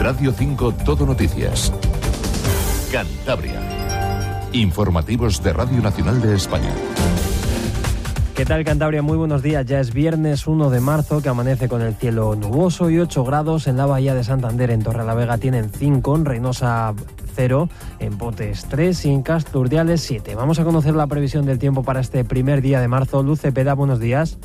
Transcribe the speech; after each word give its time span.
Radio 0.00 0.32
5 0.32 0.74
Todo 0.84 1.04
Noticias. 1.06 1.72
Cantabria. 2.92 3.60
Informativos 4.52 5.42
de 5.42 5.52
Radio 5.52 5.82
Nacional 5.82 6.22
de 6.22 6.36
España. 6.36 6.70
¿Qué 8.36 8.44
tal 8.44 8.64
Cantabria? 8.64 9.02
Muy 9.02 9.16
buenos 9.16 9.42
días. 9.42 9.66
Ya 9.66 9.80
es 9.80 9.92
viernes 9.92 10.46
1 10.46 10.70
de 10.70 10.78
marzo 10.78 11.20
que 11.20 11.28
amanece 11.28 11.68
con 11.68 11.82
el 11.82 11.96
cielo 11.96 12.36
nuboso 12.36 12.88
y 12.90 13.00
8 13.00 13.24
grados 13.24 13.66
en 13.66 13.76
la 13.76 13.86
bahía 13.86 14.14
de 14.14 14.22
Santander. 14.22 14.70
En 14.70 14.84
Torrelavega 14.84 15.36
tienen 15.38 15.70
5, 15.70 16.14
en 16.14 16.24
Reynosa 16.24 16.94
0, 17.34 17.68
en 17.98 18.18
Potes 18.18 18.66
3 18.66 19.04
y 19.04 19.10
en 19.10 19.22
Casturdiales 19.22 20.00
7. 20.02 20.36
Vamos 20.36 20.60
a 20.60 20.64
conocer 20.64 20.94
la 20.94 21.08
previsión 21.08 21.44
del 21.44 21.58
tiempo 21.58 21.82
para 21.82 21.98
este 21.98 22.24
primer 22.24 22.62
día 22.62 22.80
de 22.80 22.86
marzo. 22.86 23.24
Luce 23.24 23.50
Peda, 23.50 23.74
buenos 23.74 23.98
días. 23.98 24.38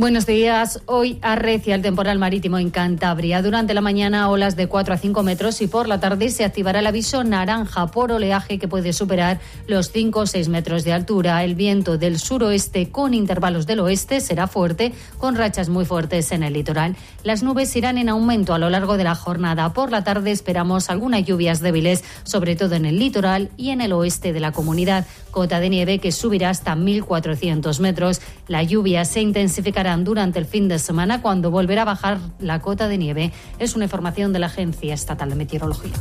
Buenos 0.00 0.24
días. 0.24 0.80
Hoy 0.86 1.18
arrecia 1.20 1.74
el 1.74 1.82
temporal 1.82 2.18
marítimo 2.18 2.58
en 2.58 2.70
Cantabria. 2.70 3.42
Durante 3.42 3.74
la 3.74 3.82
mañana 3.82 4.30
olas 4.30 4.56
de 4.56 4.66
4 4.66 4.94
a 4.94 4.96
5 4.96 5.22
metros 5.22 5.60
y 5.60 5.66
por 5.66 5.88
la 5.88 6.00
tarde 6.00 6.30
se 6.30 6.42
activará 6.42 6.78
el 6.78 6.86
aviso 6.86 7.22
naranja 7.22 7.88
por 7.88 8.10
oleaje 8.10 8.58
que 8.58 8.66
puede 8.66 8.94
superar 8.94 9.40
los 9.66 9.92
5 9.92 10.20
o 10.20 10.26
6 10.26 10.48
metros 10.48 10.84
de 10.84 10.94
altura. 10.94 11.44
El 11.44 11.54
viento 11.54 11.98
del 11.98 12.18
suroeste 12.18 12.88
con 12.88 13.12
intervalos 13.12 13.66
del 13.66 13.80
oeste 13.80 14.22
será 14.22 14.46
fuerte 14.46 14.94
con 15.18 15.36
rachas 15.36 15.68
muy 15.68 15.84
fuertes 15.84 16.32
en 16.32 16.44
el 16.44 16.54
litoral. 16.54 16.96
Las 17.22 17.42
nubes 17.42 17.76
irán 17.76 17.98
en 17.98 18.08
aumento 18.08 18.54
a 18.54 18.58
lo 18.58 18.70
largo 18.70 18.96
de 18.96 19.04
la 19.04 19.14
jornada. 19.14 19.74
Por 19.74 19.90
la 19.90 20.02
tarde 20.02 20.30
esperamos 20.30 20.88
algunas 20.88 21.26
lluvias 21.26 21.60
débiles, 21.60 22.04
sobre 22.22 22.56
todo 22.56 22.74
en 22.74 22.86
el 22.86 22.98
litoral 22.98 23.50
y 23.58 23.68
en 23.68 23.82
el 23.82 23.92
oeste 23.92 24.32
de 24.32 24.40
la 24.40 24.52
comunidad. 24.52 25.06
Cota 25.30 25.60
de 25.60 25.68
nieve 25.68 25.98
que 25.98 26.10
subirá 26.10 26.48
hasta 26.48 26.74
1.400 26.74 27.80
metros. 27.80 28.22
La 28.48 28.62
lluvia 28.62 29.04
se 29.04 29.20
intensificará 29.20 29.89
durante 29.98 30.38
el 30.38 30.46
fin 30.46 30.68
de 30.68 30.78
semana 30.78 31.22
cuando 31.22 31.50
volverá 31.50 31.82
a 31.82 31.86
bajar 31.86 32.18
la 32.38 32.60
cota 32.60 32.88
de 32.88 32.98
nieve. 32.98 33.32
Es 33.58 33.74
una 33.74 33.84
información 33.84 34.32
de 34.32 34.38
la 34.38 34.46
Agencia 34.46 34.94
Estatal 34.94 35.30
de 35.30 35.36
Meteorología. 35.36 35.92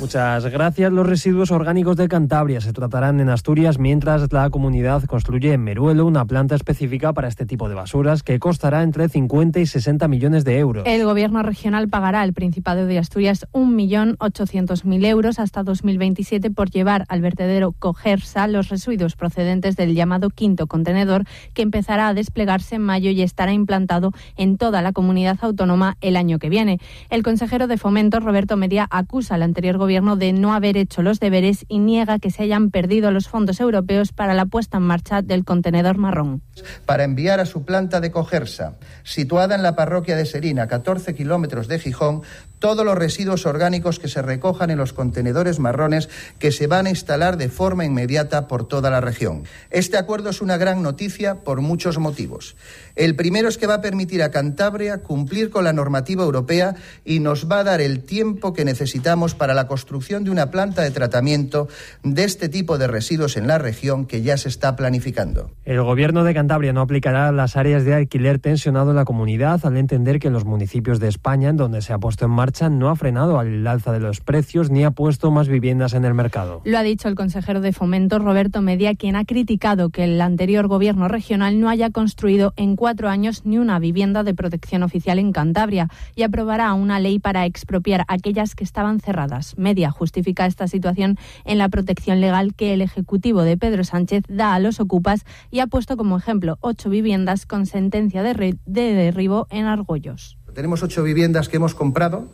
Muchas 0.00 0.46
gracias. 0.46 0.92
Los 0.92 1.08
residuos 1.08 1.50
orgánicos 1.50 1.96
de 1.96 2.06
Cantabria 2.06 2.60
se 2.60 2.72
tratarán 2.72 3.18
en 3.18 3.28
Asturias 3.30 3.80
mientras 3.80 4.32
la 4.32 4.48
comunidad 4.48 5.02
construye 5.06 5.52
en 5.52 5.64
Meruelo 5.64 6.06
una 6.06 6.24
planta 6.24 6.54
específica 6.54 7.12
para 7.12 7.26
este 7.26 7.46
tipo 7.46 7.68
de 7.68 7.74
basuras 7.74 8.22
que 8.22 8.38
costará 8.38 8.84
entre 8.84 9.08
50 9.08 9.58
y 9.58 9.66
60 9.66 10.06
millones 10.06 10.44
de 10.44 10.58
euros. 10.60 10.84
El 10.86 11.04
gobierno 11.04 11.42
regional 11.42 11.88
pagará 11.88 12.20
al 12.20 12.32
Principado 12.32 12.86
de 12.86 12.96
Asturias 12.96 13.48
1.800.000 13.52 15.04
euros 15.04 15.40
hasta 15.40 15.64
2027 15.64 16.52
por 16.52 16.70
llevar 16.70 17.04
al 17.08 17.20
vertedero 17.20 17.72
Cogersa 17.72 18.46
los 18.46 18.68
residuos 18.68 19.16
procedentes 19.16 19.74
del 19.74 19.96
llamado 19.96 20.30
quinto 20.30 20.68
contenedor 20.68 21.24
que 21.54 21.62
empezará 21.62 22.06
a 22.06 22.14
desplegarse 22.14 22.76
en 22.76 22.82
mayo 22.82 23.10
y 23.10 23.22
estará 23.22 23.52
implantado 23.52 24.12
en 24.36 24.58
toda 24.58 24.80
la 24.80 24.92
comunidad 24.92 25.38
autónoma 25.42 25.96
el 26.00 26.14
año 26.14 26.38
que 26.38 26.50
viene. 26.50 26.78
El 27.10 27.24
consejero 27.24 27.66
de 27.66 27.78
Fomento, 27.78 28.20
Roberto 28.20 28.56
Media, 28.56 28.86
acusa 28.88 29.34
al 29.34 29.42
anterior 29.42 29.76
gobierno 29.76 29.87
Gobierno 29.88 30.16
de 30.16 30.34
no 30.34 30.52
haber 30.52 30.76
hecho 30.76 31.00
los 31.00 31.18
deberes 31.18 31.64
y 31.66 31.78
niega 31.78 32.18
que 32.18 32.30
se 32.30 32.42
hayan 32.42 32.70
perdido 32.70 33.10
los 33.10 33.26
fondos 33.26 33.58
europeos 33.58 34.12
para 34.12 34.34
la 34.34 34.44
puesta 34.44 34.76
en 34.76 34.82
marcha 34.82 35.22
del 35.22 35.46
contenedor 35.46 35.96
marrón. 35.96 36.42
Para 36.84 37.04
enviar 37.04 37.40
a 37.40 37.46
su 37.46 37.64
planta 37.64 37.98
de 38.02 38.10
Cogersa, 38.10 38.74
situada 39.02 39.54
en 39.54 39.62
la 39.62 39.76
parroquia 39.76 40.14
de 40.14 40.26
Serina, 40.26 40.68
14 40.68 41.14
kilómetros 41.14 41.68
de 41.68 41.78
Gijón, 41.78 42.20
todos 42.58 42.84
los 42.84 42.96
residuos 42.96 43.46
orgánicos 43.46 43.98
que 43.98 44.08
se 44.08 44.22
recojan 44.22 44.70
en 44.70 44.78
los 44.78 44.92
contenedores 44.92 45.58
marrones 45.58 46.08
que 46.38 46.52
se 46.52 46.66
van 46.66 46.86
a 46.86 46.90
instalar 46.90 47.36
de 47.36 47.48
forma 47.48 47.84
inmediata 47.84 48.48
por 48.48 48.66
toda 48.66 48.90
la 48.90 49.00
región. 49.00 49.44
Este 49.70 49.96
acuerdo 49.96 50.30
es 50.30 50.40
una 50.40 50.56
gran 50.56 50.82
noticia 50.82 51.36
por 51.36 51.60
muchos 51.60 51.98
motivos. 51.98 52.56
El 52.96 53.14
primero 53.14 53.48
es 53.48 53.58
que 53.58 53.66
va 53.66 53.74
a 53.74 53.80
permitir 53.80 54.22
a 54.22 54.30
Cantabria 54.30 54.98
cumplir 54.98 55.50
con 55.50 55.64
la 55.64 55.72
normativa 55.72 56.24
europea 56.24 56.74
y 57.04 57.20
nos 57.20 57.50
va 57.50 57.60
a 57.60 57.64
dar 57.64 57.80
el 57.80 58.00
tiempo 58.00 58.52
que 58.52 58.64
necesitamos 58.64 59.34
para 59.34 59.54
la 59.54 59.68
construcción 59.68 60.24
de 60.24 60.30
una 60.30 60.50
planta 60.50 60.82
de 60.82 60.90
tratamiento 60.90 61.68
de 62.02 62.24
este 62.24 62.48
tipo 62.48 62.78
de 62.78 62.88
residuos 62.88 63.36
en 63.36 63.46
la 63.46 63.58
región 63.58 64.06
que 64.06 64.22
ya 64.22 64.36
se 64.36 64.48
está 64.48 64.74
planificando. 64.74 65.50
El 65.64 65.82
gobierno 65.82 66.24
de 66.24 66.34
Cantabria 66.34 66.72
no 66.72 66.80
aplicará 66.80 67.30
las 67.32 67.56
áreas 67.56 67.84
de 67.84 67.94
alquiler 67.94 68.38
tensionado 68.38 68.90
en 68.90 68.96
la 68.96 69.04
comunidad 69.04 69.64
al 69.64 69.76
entender 69.76 70.18
que 70.18 70.28
en 70.28 70.34
los 70.34 70.44
municipios 70.44 70.98
de 70.98 71.08
España, 71.08 71.50
en 71.50 71.56
donde 71.56 71.82
se 71.82 71.92
ha 71.92 71.98
puesto 71.98 72.24
en 72.24 72.32
marcha, 72.32 72.47
no 72.70 72.88
ha 72.88 72.96
frenado 72.96 73.38
al 73.38 73.66
alza 73.66 73.92
de 73.92 74.00
los 74.00 74.20
precios 74.20 74.70
ni 74.70 74.84
ha 74.84 74.90
puesto 74.90 75.30
más 75.30 75.48
viviendas 75.48 75.94
en 75.94 76.04
el 76.04 76.14
mercado. 76.14 76.62
Lo 76.64 76.78
ha 76.78 76.82
dicho 76.82 77.08
el 77.08 77.14
consejero 77.14 77.60
de 77.60 77.72
Fomento, 77.72 78.18
Roberto 78.18 78.62
Media, 78.62 78.94
quien 78.94 79.16
ha 79.16 79.24
criticado 79.24 79.90
que 79.90 80.04
el 80.04 80.20
anterior 80.20 80.66
gobierno 80.66 81.08
regional 81.08 81.60
no 81.60 81.68
haya 81.68 81.90
construido 81.90 82.54
en 82.56 82.76
cuatro 82.76 83.08
años 83.08 83.42
ni 83.44 83.58
una 83.58 83.78
vivienda 83.78 84.24
de 84.24 84.34
protección 84.34 84.82
oficial 84.82 85.18
en 85.18 85.32
Cantabria 85.32 85.88
y 86.16 86.22
aprobará 86.22 86.72
una 86.72 87.00
ley 87.00 87.18
para 87.18 87.44
expropiar 87.44 88.04
aquellas 88.08 88.54
que 88.54 88.64
estaban 88.64 89.00
cerradas. 89.00 89.56
Media 89.58 89.90
justifica 89.90 90.46
esta 90.46 90.68
situación 90.68 91.18
en 91.44 91.58
la 91.58 91.68
protección 91.68 92.20
legal 92.20 92.54
que 92.54 92.74
el 92.74 92.80
Ejecutivo 92.80 93.42
de 93.42 93.56
Pedro 93.56 93.84
Sánchez 93.84 94.24
da 94.28 94.54
a 94.54 94.58
los 94.58 94.80
ocupas 94.80 95.24
y 95.50 95.60
ha 95.60 95.66
puesto 95.66 95.96
como 95.96 96.16
ejemplo 96.16 96.56
ocho 96.60 96.88
viviendas 96.90 97.46
con 97.46 97.66
sentencia 97.66 98.22
de, 98.22 98.56
de 98.64 98.94
derribo 98.94 99.46
en 99.50 99.66
Argollos. 99.66 100.38
Tenemos 100.58 100.82
ocho 100.82 101.04
viviendas 101.04 101.48
que 101.48 101.58
hemos 101.58 101.76
comprado, 101.76 102.26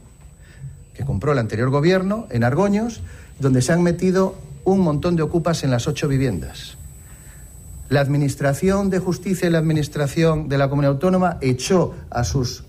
que 0.95 1.05
compró 1.05 1.33
el 1.33 1.39
anterior 1.39 1.69
gobierno, 1.69 2.27
en 2.31 2.43
Argoños, 2.43 3.03
donde 3.39 3.61
se 3.61 3.71
han 3.71 3.83
metido 3.83 4.35
un 4.65 4.81
montón 4.81 5.15
de 5.15 5.23
ocupas 5.23 5.62
en 5.62 5.71
las 5.71 5.87
ocho 5.89 6.09
viviendas. 6.09 6.79
La 7.91 8.01
Administración 8.01 8.89
de 8.89 8.99
Justicia 8.99 9.47
y 9.47 9.51
la 9.51 9.59
Administración 9.59 10.49
de 10.49 10.57
la 10.57 10.71
Comunidad 10.71 10.93
Autónoma 10.93 11.37
echó 11.43 11.95
a 12.09 12.25
sus 12.25 12.65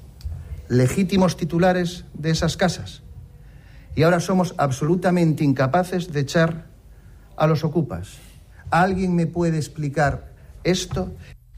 legítimos 0.67 1.37
titulares 1.37 2.03
de 2.13 2.31
esas 2.31 2.57
casas. 2.57 3.01
Y 3.95 4.03
ahora 4.03 4.19
somos 4.19 4.55
absolutamente 4.57 5.45
incapaces 5.45 6.11
de 6.11 6.19
echar 6.19 6.65
a 7.37 7.47
los 7.47 7.63
ocupas. 7.63 8.17
¿Alguien 8.71 9.15
me 9.15 9.25
puede 9.25 9.55
explicar 9.55 10.33
esto? 10.65 11.13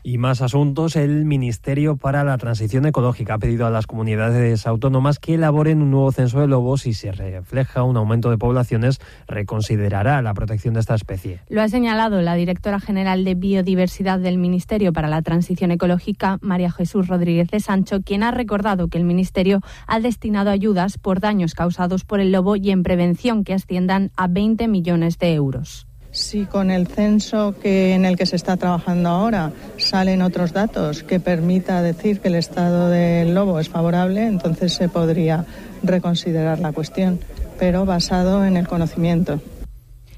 Y 0.08 0.20
más 0.20 0.42
asuntos, 0.42 0.96
el 0.96 1.26
Ministerio 1.26 1.98
para 1.98 2.24
la 2.24 2.38
Transición 2.38 2.86
Ecológica 2.86 3.34
ha 3.34 3.40
pedido 3.40 3.66
a 3.66 3.70
las 3.70 3.88
comunidades 3.88 4.66
autónomas 4.66 5.20
que 5.20 5.34
elaboren 5.34 5.82
un 5.82 5.92
nuevo 5.92 6.14
censo 6.14 6.40
de 6.40 6.48
lobos 6.48 6.86
y 6.86 6.94
si 6.94 7.12
refleja 7.12 7.84
un 7.84 7.98
aumento 7.98 8.30
de 8.30 8.38
poblaciones, 8.38 9.02
reconsiderará 9.28 10.22
la 10.22 10.34
protección 10.34 10.76
de 10.76 10.80
esta 10.80 10.96
especie. 10.96 11.42
Lo 11.50 11.62
ha 11.62 11.68
señalado 11.68 12.22
la 12.22 12.36
directora 12.36 12.80
general 12.80 13.26
de 13.26 13.36
Biodiversidad 13.36 14.18
del 14.18 14.38
Ministerio 14.38 14.94
para 14.94 15.10
la 15.10 15.22
Transición 15.24 15.72
Ecológica, 15.72 16.38
María 16.40 16.72
Jesús 16.72 17.10
Rodríguez 17.10 17.50
de 17.50 17.60
Sancho, 17.60 18.00
quien 18.02 18.24
ha 18.24 18.32
recordado 18.32 18.88
que 18.88 19.00
el 19.00 19.04
Ministerio 19.04 19.60
ha 19.88 20.00
destinado 20.00 20.52
ayudas 20.52 20.98
por 20.98 21.20
daños 21.20 21.54
causados 21.54 22.06
por 22.06 22.22
el 22.22 22.32
lobo 22.32 22.56
y 22.56 22.72
en 22.72 22.84
prevención 22.84 23.44
que 23.44 23.54
asciendan 23.54 24.12
a 24.16 24.30
20 24.30 24.70
millones 24.70 25.18
de 25.18 25.34
euros. 25.34 25.86
Si 26.12 26.46
con 26.46 26.72
el 26.72 26.88
censo 26.88 27.56
que 27.62 27.94
en 27.94 28.06
el 28.06 28.18
que 28.18 28.26
se 28.26 28.36
está 28.36 28.58
trabajando 28.58 29.10
ahora 29.10 29.52
salen 29.78 30.22
otros 30.22 30.54
datos 30.54 31.04
que 31.04 31.20
permita 31.20 31.82
decir 31.82 32.20
que 32.20 32.30
el 32.30 32.36
estado 32.36 32.90
del 32.90 33.34
lobo 33.36 33.60
es 33.60 33.70
favorable, 33.70 34.26
entonces 34.26 34.74
se 34.74 34.90
podría 34.90 35.46
reconsiderar 35.84 36.60
la 36.60 36.72
cuestión, 36.72 37.20
pero 37.60 37.86
basado 37.86 38.46
en 38.46 38.58
el 38.58 38.68
conocimiento. 38.68 39.40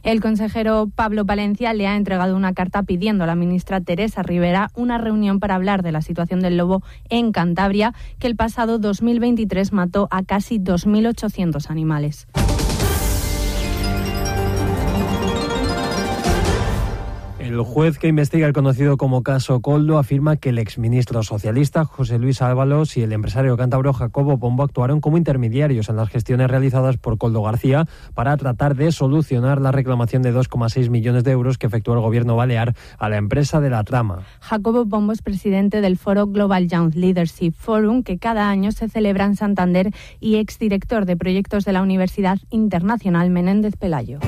El 0.04 0.22
consejero 0.22 0.90
Pablo 0.96 1.26
Valencia 1.26 1.74
le 1.74 1.86
ha 1.86 1.98
entregado 1.98 2.36
una 2.36 2.54
carta 2.54 2.84
pidiendo 2.84 3.26
a 3.26 3.28
la 3.28 3.36
ministra 3.36 3.82
Teresa 3.82 4.24
Rivera 4.24 4.72
una 4.76 4.98
reunión 4.98 5.40
para 5.40 5.56
hablar 5.56 5.84
de 5.84 5.92
la 5.92 6.02
situación 6.02 6.40
del 6.40 6.56
lobo 6.56 6.82
en 7.10 7.34
Cantabria, 7.34 7.94
que 8.18 8.28
el 8.28 8.38
pasado 8.38 8.80
2023 8.80 9.74
mató 9.74 10.08
a 10.10 10.24
casi 10.24 10.58
2.800 10.58 11.70
animales. 11.70 12.28
El 17.59 17.66
juez 17.66 18.00
que 18.00 18.08
investiga 18.08 18.47
el 18.47 18.53
conocido 18.53 18.96
como 18.96 19.22
caso 19.22 19.59
Coldo 19.59 19.97
afirma 19.97 20.38
que 20.38 20.47
el 20.47 20.59
exministro 20.59 21.24
socialista 21.24 21.84
José 21.84 22.18
Luis 22.18 22.42
Ábalos 22.42 22.96
y 22.96 23.01
el 23.01 23.12
empresario 23.12 23.57
cántabro 23.57 23.92
Jacobo 23.92 24.39
Pombo 24.39 24.63
actuaron 24.63 25.01
como 25.01 25.18
intermediarios 25.18 25.89
en 25.89 25.98
las 25.98 26.07
gestiones 26.07 26.50
realizadas 26.50 26.95
por 26.95 27.18
Coldo 27.18 27.44
García 27.44 27.86
para 28.13 28.38
tratar 28.38 28.78
de 28.78 28.94
solucionar 28.94 29.60
la 29.60 29.74
reclamación 29.74 30.22
de 30.22 30.34
2,6 30.34 30.89
millones 30.89 31.25
de 31.25 31.31
euros 31.31 31.57
que 31.57 31.68
efectuó 31.68 31.95
el 31.95 32.00
gobierno 32.00 32.38
balear 32.38 32.75
a 32.98 33.10
la 33.10 33.18
empresa 33.18 33.60
de 33.60 33.69
la 33.69 33.84
trama. 33.84 34.24
Jacobo 34.39 34.88
Pombo 34.88 35.12
es 35.12 35.22
presidente 35.22 35.81
del 35.81 35.98
foro 35.98 36.28
Global 36.28 36.69
Young 36.69 36.95
Leadership 36.95 37.51
Forum 37.57 38.04
que 38.04 38.19
cada 38.19 38.50
año 38.50 38.72
se 38.72 38.88
celebra 38.88 39.25
en 39.25 39.36
Santander 39.36 39.92
y 40.22 40.38
exdirector 40.38 41.06
de 41.06 41.18
proyectos 41.18 41.66
de 41.66 41.74
la 41.74 41.81
Universidad 41.81 42.39
Internacional 42.51 43.30
Menéndez 43.30 43.75
Pelayo. 43.75 44.19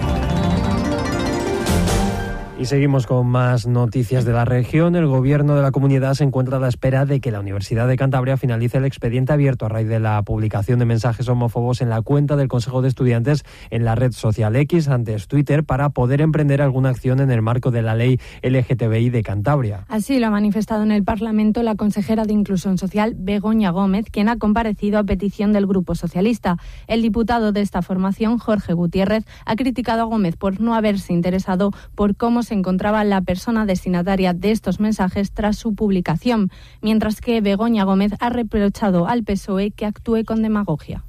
Y 2.62 2.66
seguimos 2.66 3.08
con 3.08 3.26
más 3.26 3.66
noticias 3.66 4.24
de 4.24 4.34
la 4.34 4.46
región. 4.46 4.96
El 4.96 5.08
gobierno 5.08 5.56
de 5.56 5.64
la 5.64 5.72
comunidad 5.72 6.14
se 6.14 6.24
encuentra 6.24 6.58
a 6.58 6.60
la 6.60 6.68
espera 6.68 7.08
de 7.08 7.20
que 7.20 7.32
la 7.32 7.40
Universidad 7.40 7.88
de 7.88 7.96
Cantabria 7.96 8.38
finalice 8.38 8.78
el 8.78 8.86
expediente 8.86 9.34
abierto 9.34 9.66
a 9.66 9.70
raíz 9.70 9.88
de 9.88 10.00
la 10.00 10.22
publicación 10.22 10.78
de 10.78 10.86
mensajes 10.86 11.28
homófobos 11.28 11.82
en 11.82 11.90
la 11.90 12.04
cuenta 12.04 12.36
del 12.36 12.50
Consejo 12.50 12.84
de 12.84 12.90
Estudiantes 12.90 13.46
en 13.72 13.84
la 13.84 13.96
red 13.96 14.12
social 14.12 14.56
X, 14.56 14.90
antes 14.90 15.28
Twitter, 15.28 15.64
para 15.64 15.90
poder 15.90 16.22
emprender 16.22 16.62
alguna 16.62 16.90
acción 16.90 17.20
en 17.20 17.32
el 17.32 17.42
marco 17.42 17.72
de 17.72 17.82
la 17.82 17.96
ley 17.96 18.20
LGTBI 18.44 19.10
de 19.10 19.24
Cantabria. 19.24 19.86
Así 19.88 20.20
lo 20.20 20.28
ha 20.28 20.30
manifestado 20.30 20.84
en 20.84 20.92
el 20.92 21.04
Parlamento 21.04 21.64
la 21.64 21.74
consejera 21.74 22.26
de 22.26 22.34
Inclusión 22.34 22.78
Social, 22.78 23.16
Begoña 23.18 23.72
Gómez, 23.72 24.06
quien 24.12 24.30
ha 24.30 24.38
comparecido 24.38 25.00
a 25.00 25.04
petición 25.04 25.52
del 25.52 25.66
Grupo 25.66 25.96
Socialista. 25.96 26.58
El 26.86 27.02
diputado 27.02 27.54
de 27.54 27.62
esta 27.62 27.82
formación, 27.82 28.38
Jorge 28.38 28.74
Gutiérrez, 28.74 29.26
ha 29.48 29.56
criticado 29.56 30.04
a 30.04 30.06
Gómez 30.06 30.38
por 30.38 30.62
no 30.62 30.76
haberse 30.76 31.12
interesado 31.12 31.72
por 31.96 32.16
cómo 32.16 32.44
se 32.44 32.51
se 32.52 32.56
encontraba 32.56 33.06
la 33.06 33.22
persona 33.22 33.66
destinataria 33.66 34.34
de 34.34 34.52
estos 34.52 34.82
mensajes 34.82 35.32
tras 35.32 35.56
su 35.56 35.74
publicación, 35.74 36.52
mientras 36.82 37.22
que 37.22 37.40
Begoña 37.40 37.86
Gómez 37.86 38.12
ha 38.20 38.30
reprochado 38.30 39.08
al 39.08 39.24
PSOE 39.24 39.72
que 39.72 39.86
actúe 39.86 40.26
con 40.26 40.42
demagogia. 40.42 41.06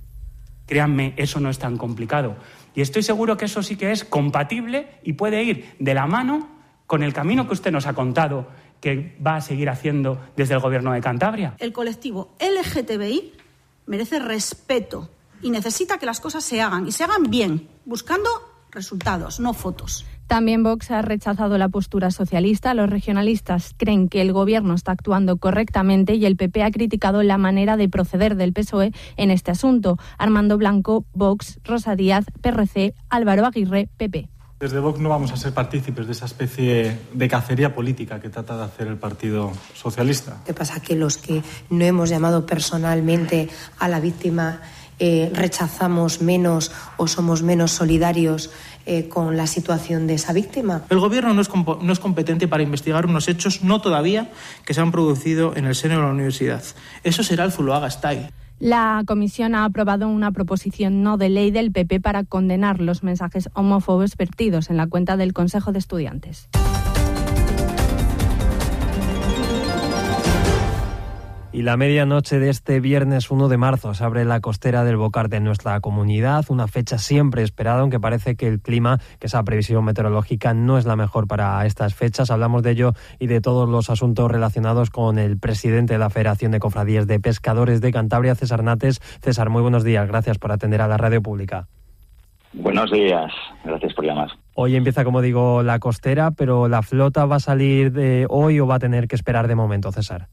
Créanme, 0.67 1.15
eso 1.17 1.41
no 1.41 1.51
es 1.51 1.59
tan 1.59 1.79
complicado. 1.79 2.37
Y 2.77 2.81
estoy 2.81 3.03
seguro 3.03 3.37
que 3.37 3.47
eso 3.47 3.61
sí 3.65 3.75
que 3.75 3.91
es 3.91 4.05
compatible 4.05 4.87
y 5.03 5.15
puede 5.15 5.43
ir 5.43 5.75
de 5.81 5.95
la 5.95 6.07
mano 6.07 6.49
con 6.87 7.03
el 7.03 7.13
camino 7.13 7.49
que 7.49 7.55
usted 7.55 7.73
nos 7.73 7.89
ha 7.89 7.95
contado 7.95 8.47
que 8.81 9.19
va 9.19 9.35
a 9.35 9.41
seguir 9.41 9.69
haciendo 9.69 10.21
desde 10.37 10.55
el 10.55 10.61
Gobierno 10.61 10.93
de 10.93 11.01
Cantabria. 11.01 11.57
El 11.59 11.73
colectivo 11.73 12.37
LGTBI 12.39 13.33
merece 13.87 14.21
respeto 14.21 15.11
y 15.43 15.51
necesita 15.51 15.99
que 15.99 16.07
las 16.07 16.21
cosas 16.21 16.45
se 16.45 16.61
hagan 16.61 16.87
y 16.87 16.93
se 16.93 17.03
hagan 17.03 17.25
bien, 17.25 17.69
buscando 17.85 18.31
resultados, 18.71 19.41
no 19.41 19.55
fotos. 19.55 20.07
También 20.33 20.63
Vox 20.63 20.91
ha 20.91 21.03
rechazado 21.03 21.59
la 21.59 21.69
postura 21.69 22.11
socialista. 22.11 22.73
Los 22.73 22.89
regionalistas 22.89 23.75
creen 23.77 24.09
que 24.09 24.23
el 24.23 24.33
Gobierno 24.33 24.73
está 24.73 24.93
actuando 24.93 25.37
correctamente 25.37 26.15
y 26.15 26.25
el 26.25 26.37
PP 26.37 26.63
ha 26.63 26.71
criticado 26.71 27.23
la 27.23 27.37
manera 27.37 27.77
de 27.77 27.91
proceder 27.91 28.35
del 28.35 28.55
PSOE 28.55 28.93
en 29.19 29.31
este 29.31 29.51
asunto. 29.51 29.99
Armando 30.17 30.57
Blanco, 30.57 31.05
Vox, 31.13 31.61
Rosa 31.65 31.97
Díaz, 31.97 32.25
PRC, 32.41 32.95
Álvaro 33.11 33.45
Aguirre, 33.45 33.91
PP. 33.99 34.31
Desde 34.59 34.79
Vox 34.79 34.99
no 35.01 35.11
vamos 35.11 35.33
a 35.33 35.37
ser 35.37 35.53
partícipes 35.53 36.07
de 36.07 36.13
esa 36.13 36.25
especie 36.25 36.97
de 37.13 37.29
cacería 37.29 37.75
política 37.75 38.19
que 38.19 38.31
trata 38.31 38.57
de 38.57 38.63
hacer 38.65 38.87
el 38.87 38.97
Partido 38.97 39.53
Socialista. 39.75 40.41
¿Qué 40.47 40.55
pasa? 40.55 40.81
Que 40.81 40.97
los 40.97 41.19
que 41.19 41.43
no 41.69 41.85
hemos 41.85 42.09
llamado 42.09 42.47
personalmente 42.47 43.51
a 43.79 43.89
la 43.89 44.01
víctima 44.01 44.63
eh, 45.05 45.33
rechazamos 45.35 46.23
menos 46.23 46.71
o 46.97 47.09
somos 47.09 47.43
menos 47.43 47.73
solidarios 47.73 48.53
eh, 48.87 49.09
con 49.09 49.37
la 49.37 49.49
situación 49.49 50.07
de 50.07 50.15
esa 50.15 50.33
víctima. 50.33 50.85
El 50.91 51.01
Gobierno 51.01 51.35
no 51.35 51.41
es, 51.41 51.51
no 51.53 51.93
es 51.93 51.99
competente 51.99 52.47
para 52.47 52.63
investigar 52.63 53.05
unos 53.07 53.27
hechos, 53.27 53.65
no 53.65 53.81
todavía, 53.81 54.31
que 54.65 54.75
se 54.75 54.81
han 54.81 54.93
producido 54.93 55.57
en 55.57 55.65
el 55.65 55.75
seno 55.75 55.97
de 55.97 56.03
la 56.03 56.11
universidad. 56.11 56.63
Eso 57.03 57.25
será 57.25 57.43
el 57.43 57.51
Zuloaga 57.51 57.91
Style. 57.91 58.31
La 58.61 59.03
comisión 59.05 59.57
ha 59.57 59.65
aprobado 59.65 60.07
una 60.07 60.31
proposición 60.31 61.03
no 61.03 61.17
de 61.17 61.31
ley 61.31 61.51
del 61.51 61.73
PP 61.73 61.99
para 61.99 62.23
condenar 62.23 62.81
los 62.81 63.03
mensajes 63.03 63.51
homófobos 63.55 64.17
vertidos 64.17 64.71
en 64.71 64.77
la 64.77 64.87
cuenta 64.87 65.17
del 65.17 65.33
Consejo 65.33 65.73
de 65.73 65.81
Estudiantes. 65.81 66.49
Y 71.55 71.61
la 71.61 71.77
medianoche 71.77 72.39
de 72.39 72.49
este 72.49 72.81
viernes 72.81 73.31
1 73.31 73.49
de 73.49 73.59
marzo 73.59 73.93
se 73.93 74.03
abre 74.03 74.25
la 74.25 74.41
costera 74.41 74.85
del 74.85 74.97
Bocar 74.97 75.29
de 75.29 75.39
nuestra 75.39 75.79
comunidad, 75.81 76.47
una 76.49 76.67
fecha 76.67 76.97
siempre 76.97 77.43
esperada, 77.43 77.81
aunque 77.81 78.01
parece 78.01 78.37
que 78.37 78.49
el 78.49 78.59
clima, 78.59 79.01
que 79.19 79.27
esa 79.27 79.43
previsión 79.43 79.85
meteorológica 79.85 80.55
no 80.55 80.79
es 80.79 80.87
la 80.87 80.97
mejor 80.97 81.29
para 81.29 81.67
estas 81.67 81.95
fechas. 81.95 82.31
Hablamos 82.31 82.63
de 82.63 82.71
ello 82.71 82.93
y 83.19 83.27
de 83.27 83.43
todos 83.43 83.69
los 83.69 83.91
asuntos 83.91 84.31
relacionados 84.31 84.89
con 84.89 85.19
el 85.19 85.39
presidente 85.39 85.93
de 85.93 85.99
la 85.99 86.09
Federación 86.09 86.53
de 86.53 86.59
Cofradías 86.59 87.07
de 87.07 87.21
Pescadores 87.21 87.83
de 87.83 87.93
Cantabria, 87.93 88.35
César 88.35 88.65
Nates. 88.65 89.01
César, 89.21 89.51
muy 89.51 89.61
buenos 89.61 89.85
días. 89.85 90.09
Gracias 90.09 90.39
por 90.39 90.53
atender 90.53 90.81
a 90.81 90.89
la 90.89 90.97
radio 90.97 91.21
pública. 91.21 91.69
Buenos 92.55 92.91
días, 92.91 93.31
gracias 93.63 93.93
por 93.93 94.07
llamar. 94.07 94.31
Hoy 94.55 94.75
empieza, 94.75 95.05
como 95.05 95.21
digo, 95.21 95.63
la 95.63 95.79
costera, 95.81 96.31
pero 96.31 96.69
la 96.69 96.81
flota 96.81 97.27
va 97.27 97.37
a 97.37 97.41
salir 97.41 97.93
de 97.93 98.27
hoy 98.31 98.59
o 98.59 98.67
va 98.67 98.77
a 98.77 98.79
tener 98.79 99.07
que 99.07 99.17
esperar 99.17 99.49
de 99.49 99.55
momento, 99.55 99.93
César. 99.93 100.29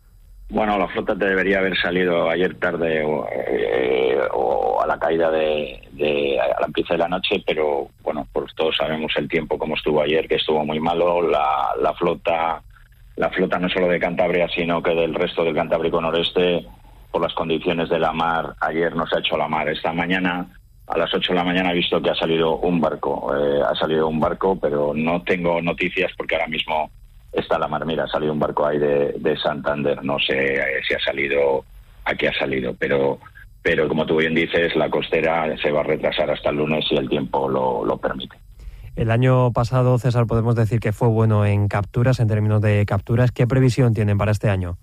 Bueno, 0.50 0.80
la 0.80 0.88
flota 0.88 1.14
debería 1.14 1.60
haber 1.60 1.78
salido 1.78 2.28
ayer 2.28 2.56
tarde 2.56 3.04
o, 3.04 3.28
eh, 3.32 4.18
a 4.82 4.88
la 4.88 4.98
caída 4.98 5.30
de, 5.30 6.40
a 6.42 6.60
la 6.60 6.66
empieza 6.66 6.96
de 6.96 6.98
la 6.98 7.08
noche, 7.08 7.44
pero 7.46 7.90
bueno, 8.02 8.28
pues 8.34 8.56
todos 8.56 8.76
sabemos 8.76 9.14
el 9.18 9.28
tiempo 9.28 9.60
como 9.60 9.76
estuvo 9.76 10.02
ayer, 10.02 10.28
que 10.28 10.36
estuvo 10.36 10.66
muy 10.66 10.80
malo. 10.80 11.22
La, 11.22 11.70
la 11.80 11.94
flota, 11.94 12.64
la 13.16 13.30
flota 13.30 13.60
no 13.60 13.70
solo 13.70 13.88
de 13.88 14.00
Cantabria, 14.00 14.48
sino 14.50 14.82
que 14.82 14.96
del 14.96 15.14
resto 15.14 15.44
del 15.44 15.54
Cantábrico 15.54 16.02
Noreste, 16.02 16.66
por 17.12 17.22
las 17.22 17.34
condiciones 17.36 17.88
de 17.90 18.00
la 18.00 18.12
mar, 18.12 18.56
ayer 18.62 18.96
no 18.96 19.06
se 19.06 19.18
ha 19.18 19.20
hecho 19.20 19.38
la 19.38 19.48
mar. 19.48 19.70
Esta 19.70 19.94
mañana 19.94 20.48
a 20.88 20.98
las 20.98 21.14
8 21.14 21.34
de 21.34 21.38
la 21.38 21.44
mañana 21.44 21.72
he 21.72 21.76
visto 21.76 22.02
que 22.02 22.10
ha 22.10 22.16
salido 22.16 22.58
un 22.58 22.82
barco, 22.82 23.32
eh, 23.36 23.62
ha 23.62 23.76
salido 23.76 24.08
un 24.08 24.20
barco, 24.20 24.60
pero 24.60 24.94
no 24.96 25.22
tengo 25.22 25.62
noticias 25.62 26.12
porque 26.18 26.36
ahora 26.36 26.48
mismo 26.48 26.90
está 27.32 27.60
la 27.60 27.68
mar. 27.68 27.86
Mira, 27.86 28.06
ha 28.06 28.08
salido 28.08 28.34
un 28.34 28.40
barco 28.40 28.66
ahí 28.66 28.78
de, 28.78 29.38
Santander, 29.42 30.04
no 30.04 30.18
sé 30.20 30.56
eh, 30.56 30.82
si 30.88 30.94
ha 30.94 31.00
salido, 31.00 31.64
a 32.06 32.16
qué 32.16 32.30
ha 32.30 32.34
salido, 32.34 32.76
pero, 32.78 33.20
pero 33.62 33.88
como 33.88 34.06
tú 34.06 34.18
bien 34.18 34.36
dices, 34.36 34.76
la 34.76 34.90
costera 34.90 35.56
se 35.58 35.72
va 35.72 35.82
a 35.82 35.84
retrasar 35.84 36.30
hasta 36.30 36.50
el 36.50 36.58
lunes 36.58 36.86
si 36.88 36.96
el 36.96 37.08
tiempo 37.08 37.48
lo, 37.48 37.86
lo 37.86 37.98
permite. 37.98 38.38
El 38.96 39.12
año 39.12 39.54
pasado, 39.54 39.98
César, 39.98 40.28
podemos 40.28 40.56
decir 40.56 40.80
que 40.80 40.92
fue 40.92 41.08
bueno 41.08 41.46
en 41.46 41.68
capturas, 41.68 42.20
en 42.20 42.28
términos 42.28 42.62
de 42.62 42.86
capturas. 42.86 43.32
¿Qué 43.32 43.48
previsión 43.48 43.94
tienen 43.94 44.18
para 44.18 44.32
este 44.32 44.50
año? 44.50 44.78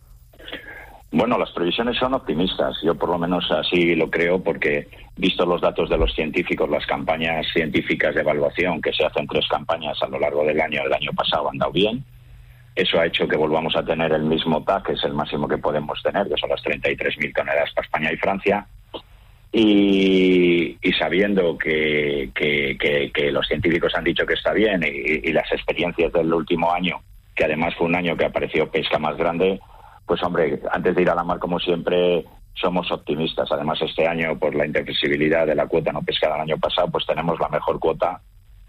Bueno, 1.13 1.39
las 1.39 1.51
previsiones 1.53 1.97
son 1.99 2.15
optimistas. 2.15 2.77
Yo 2.83 2.95
por 2.95 3.09
lo 3.09 3.19
menos 3.19 3.51
así 3.51 3.95
lo 3.95 4.11
creo 4.11 4.43
porque, 4.43 4.89
visto 5.17 5.47
los 5.47 5.61
datos 5.61 5.89
de 5.89 5.99
los 5.99 6.15
científicos, 6.15 6.69
las 6.69 6.85
campañas 6.87 7.47
científicas 7.53 8.15
de 8.15 8.23
evaluación, 8.23 8.81
que 8.81 8.93
se 8.93 9.05
hacen 9.05 9.27
tres 9.27 9.47
campañas 9.49 9.97
a 10.03 10.09
lo 10.09 10.19
largo 10.19 10.45
del 10.45 10.61
año, 10.61 10.83
el 10.85 10.93
año 10.93 11.13
pasado 11.15 11.51
han 11.51 11.59
dado 11.59 11.73
bien. 11.73 12.05
Eso 12.77 13.01
ha 13.01 13.07
hecho 13.07 13.27
que 13.27 13.39
volvamos 13.39 13.75
a 13.75 13.83
tener 13.83 14.13
el 14.13 14.25
mismo 14.25 14.63
TAC, 14.63 14.89
que 14.89 14.93
es 14.93 15.05
el 15.05 15.15
máximo 15.15 15.49
que 15.49 15.57
podemos 15.57 15.99
tener, 16.03 16.29
que 16.29 16.37
son 16.37 16.51
las 16.51 16.63
33.000 16.63 17.35
toneladas 17.35 17.73
para 17.73 17.87
España 17.87 18.13
y 18.13 18.17
Francia. 18.19 18.67
Y, 19.51 20.77
sabiendo 20.99 21.57
que, 21.57 22.31
los 23.33 23.49
científicos 23.49 23.95
han 23.95 24.05
dicho 24.05 24.27
que 24.27 24.35
está 24.35 24.53
bien 24.53 24.83
y, 24.85 25.33
las 25.33 25.51
experiencias 25.53 26.13
del 26.13 26.35
último 26.35 26.71
año, 26.71 27.01
que 27.35 27.47
además 27.47 27.75
fue 27.77 27.87
un 27.87 27.97
año 27.97 28.15
que 28.15 28.27
apareció 28.27 28.71
pesca 28.71 28.99
más 28.99 29.17
grande, 29.17 29.59
pues 30.05 30.23
hombre, 30.23 30.61
antes 30.71 30.95
de 30.95 31.03
ir 31.03 31.09
a 31.09 31.15
la 31.15 31.25
mar 31.25 31.39
como 31.39 31.59
siempre 31.59 32.27
somos 32.53 32.93
optimistas. 32.93 33.51
Además 33.51 33.81
este 33.81 34.07
año 34.07 34.39
por 34.39 34.55
la 34.55 34.67
inflexibilidad 34.67 35.47
de 35.47 35.55
la 35.55 35.67
cuota 35.67 35.93
no 35.93 36.03
pescada 36.03 36.37
el 36.37 36.43
año 36.43 36.59
pasado, 36.59 36.91
pues 36.91 37.07
tenemos 37.07 37.41
la 37.41 37.49
mejor 37.49 37.79
cuota 37.79 38.21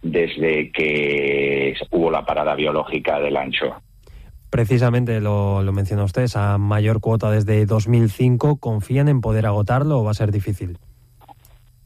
desde 0.02 0.72
que 0.72 1.76
hubo 1.92 2.10
la 2.10 2.26
parada 2.26 2.56
biológica 2.56 3.20
del 3.20 3.36
ancho. 3.36 3.76
Precisamente 4.58 5.22
lo, 5.22 5.62
lo 5.62 5.72
menciona 5.72 6.04
usted, 6.04 6.24
esa 6.24 6.58
mayor 6.58 7.00
cuota 7.00 7.30
desde 7.30 7.68
2005. 7.68 8.58
¿Confían 8.58 9.08
en 9.08 9.22
poder 9.22 9.46
agotarlo 9.46 10.00
o 10.00 10.04
va 10.04 10.10
a 10.10 10.16
ser 10.16 10.32
difícil? 10.32 10.80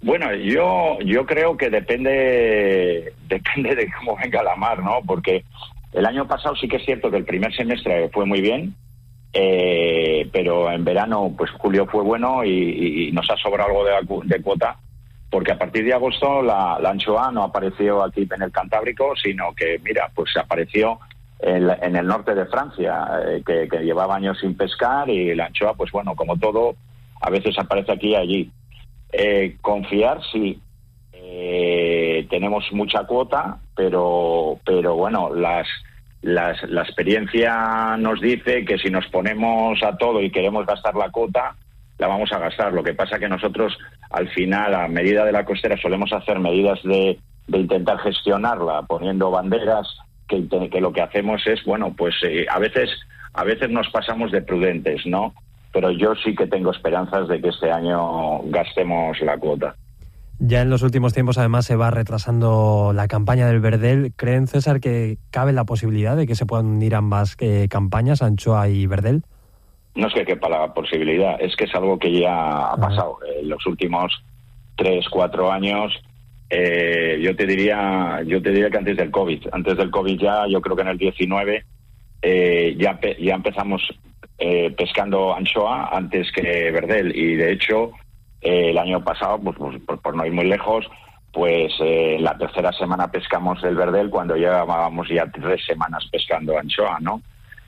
Bueno, 0.01 0.33
yo 0.35 0.97
yo 1.01 1.25
creo 1.25 1.57
que 1.57 1.69
depende 1.69 3.11
depende 3.27 3.75
de 3.75 3.91
cómo 3.91 4.15
venga 4.15 4.41
la 4.41 4.55
mar, 4.55 4.81
¿no? 4.81 4.99
Porque 5.05 5.43
el 5.91 6.05
año 6.05 6.25
pasado 6.29 6.55
sí 6.55 6.69
que 6.69 6.77
es 6.77 6.85
cierto 6.85 7.11
que 7.11 7.17
el 7.17 7.25
primer 7.25 7.53
semestre 7.53 8.07
fue 8.07 8.25
muy 8.25 8.39
bien, 8.39 8.73
eh, 9.33 10.29
pero 10.31 10.71
en 10.71 10.85
verano, 10.85 11.35
pues 11.37 11.51
julio 11.51 11.85
fue 11.87 12.03
bueno 12.03 12.45
y, 12.45 13.11
nos 13.11 13.29
ha 13.31 13.35
sobrado 13.35 13.85
algo 13.85 14.21
de, 14.23 14.41
cuota, 14.41 14.77
porque 15.29 15.51
a 15.51 15.57
partir 15.57 15.83
de 15.83 15.93
agosto 15.93 16.41
la, 16.41 16.79
la, 16.81 16.91
anchoa 16.91 17.33
no 17.33 17.43
apareció 17.43 18.01
aquí 18.01 18.25
en 18.33 18.43
el 18.43 18.51
Cantábrico, 18.53 19.13
sino 19.21 19.53
que, 19.53 19.77
mira, 19.83 20.09
pues 20.15 20.37
apareció 20.37 20.99
en, 21.41 21.95
el 21.95 22.05
norte 22.05 22.35
de 22.35 22.45
Francia, 22.45 23.07
eh, 23.27 23.43
que, 23.45 23.67
llevaba 23.79 24.15
años 24.15 24.37
sin 24.39 24.55
pescar 24.55 25.09
y 25.09 25.33
la 25.33 25.45
anchoa, 25.47 25.73
pues 25.73 25.91
bueno, 25.91 26.15
como 26.15 26.37
todo, 26.37 26.75
a 27.19 27.29
veces 27.29 27.57
aparece 27.57 27.91
aquí 27.91 28.09
y 28.09 28.15
allí. 28.15 28.51
Eh, 29.11 29.57
confiar, 29.61 30.19
sí. 30.31 30.59
Eh, 31.13 32.27
tenemos 32.29 32.65
mucha 32.71 33.05
cuota, 33.05 33.57
pero, 33.75 34.59
pero 34.65 34.95
bueno, 34.95 35.33
las, 35.33 35.67
las, 36.21 36.61
la 36.69 36.83
experiencia 36.83 37.97
nos 37.97 38.21
dice 38.21 38.63
que 38.63 38.77
si 38.77 38.89
nos 38.89 39.07
ponemos 39.07 39.81
a 39.83 39.97
todo 39.97 40.21
y 40.21 40.31
queremos 40.31 40.65
gastar 40.65 40.95
la 40.95 41.09
cuota, 41.09 41.55
la 41.97 42.07
vamos 42.07 42.31
a 42.31 42.39
gastar. 42.39 42.71
Lo 42.71 42.83
que 42.83 42.93
pasa 42.93 43.17
que 43.17 43.29
nosotros, 43.29 43.77
al 44.11 44.29
final, 44.29 44.75
a 44.75 44.87
medida 44.87 45.25
de 45.25 45.31
la 45.31 45.45
costera, 45.45 45.75
solemos 45.81 46.13
hacer 46.13 46.39
medidas 46.39 46.81
de, 46.83 47.19
de 47.47 47.57
intentar 47.57 47.97
gestionarla, 47.99 48.83
poniendo 48.83 49.31
banderas 49.31 49.87
que, 50.69 50.81
lo 50.81 50.93
que 50.93 51.01
hacemos 51.01 51.45
es, 51.45 51.63
bueno, 51.65 51.93
pues 51.97 52.15
eh, 52.23 52.45
a 52.49 52.59
veces 52.59 52.89
a 53.33 53.43
veces 53.43 53.69
nos 53.69 53.89
pasamos 53.89 54.31
de 54.31 54.41
prudentes, 54.41 55.05
¿no? 55.05 55.33
Pero 55.71 55.91
yo 55.91 56.15
sí 56.15 56.35
que 56.35 56.47
tengo 56.47 56.71
esperanzas 56.71 57.27
de 57.29 57.41
que 57.41 57.49
este 57.49 57.71
año 57.71 58.41
gastemos 58.45 59.19
la 59.21 59.37
cuota. 59.37 59.75
Ya 60.39 60.61
en 60.61 60.69
los 60.69 60.81
últimos 60.81 61.13
tiempos, 61.13 61.37
además, 61.37 61.65
se 61.65 61.75
va 61.75 61.91
retrasando 61.91 62.91
la 62.93 63.07
campaña 63.07 63.47
del 63.47 63.59
Verdel. 63.59 64.11
¿Creen, 64.15 64.47
César, 64.47 64.79
que 64.79 65.17
cabe 65.29 65.53
la 65.53 65.65
posibilidad 65.65 66.17
de 66.17 66.25
que 66.25 66.35
se 66.35 66.45
puedan 66.45 66.65
unir 66.65 66.95
ambas 66.95 67.37
eh, 67.39 67.67
campañas, 67.69 68.21
Anchoa 68.21 68.67
y 68.67 68.87
Verdel? 68.87 69.23
No 69.93 70.07
es 70.07 70.13
que 70.13 70.25
quepa 70.25 70.49
la 70.49 70.73
posibilidad, 70.73 71.39
es 71.39 71.55
que 71.55 71.65
es 71.65 71.75
algo 71.75 71.99
que 71.99 72.19
ya 72.19 72.71
ha 72.71 72.77
pasado. 72.77 73.19
En 73.39 73.49
los 73.49 73.65
últimos 73.67 74.23
tres, 74.75 75.07
cuatro 75.09 75.51
años, 75.51 75.93
eh, 76.51 77.17
yo 77.21 77.35
te 77.35 77.45
diría, 77.45 78.21
yo 78.25 78.41
te 78.41 78.51
diría 78.51 78.69
que 78.69 78.77
antes 78.77 78.97
del 78.97 79.09
COVID, 79.09 79.47
antes 79.51 79.77
del 79.77 79.89
COVID 79.89 80.19
ya, 80.19 80.47
yo 80.47 80.61
creo 80.61 80.75
que 80.75 80.81
en 80.81 80.89
el 80.89 80.97
19 80.97 81.65
eh, 82.21 82.75
ya 82.77 82.99
ya 83.19 83.35
empezamos 83.35 83.81
pescando 84.75 85.35
anchoa 85.35 85.95
antes 85.95 86.31
que 86.31 86.71
verdel 86.71 87.15
y 87.15 87.35
de 87.35 87.51
hecho 87.51 87.91
el 88.41 88.75
año 88.75 89.03
pasado, 89.03 89.39
pues, 89.39 89.55
pues 89.85 89.99
por, 90.01 90.15
no 90.15 90.25
ir 90.25 90.31
muy 90.31 90.45
lejos, 90.45 90.89
pues 91.31 91.71
eh, 91.79 92.17
la 92.19 92.37
tercera 92.37 92.71
semana 92.73 93.09
pescamos 93.09 93.63
el 93.63 93.75
verdel 93.75 94.09
cuando 94.09 94.35
llevábamos 94.35 95.07
ya 95.09 95.25
tres 95.31 95.63
semanas 95.65 96.05
pescando 96.11 96.57
anchoa, 96.57 96.97
¿no? 96.99 97.21